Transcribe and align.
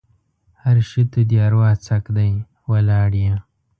هر 0.63 0.77
شي 0.89 1.01
ته 1.11 1.19
دې 1.29 1.37
اروا 1.47 1.69
څک 1.85 2.03
دی؛ 2.15 2.31
ولاړ 2.71 3.11
يې. 3.23 3.35